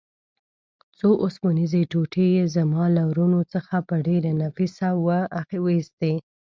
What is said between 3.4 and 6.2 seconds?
څخه په ډېره نفیسه وه ایستې.